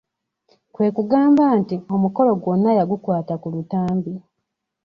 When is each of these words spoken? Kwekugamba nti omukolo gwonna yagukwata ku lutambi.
Kwekugamba 0.73 1.43
nti 1.59 1.75
omukolo 1.95 2.31
gwonna 2.41 2.69
yagukwata 2.77 3.33
ku 3.41 3.47
lutambi. 3.53 4.13